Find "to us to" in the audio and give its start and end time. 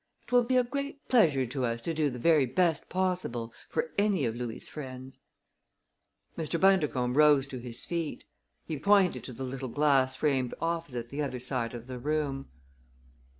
1.45-1.93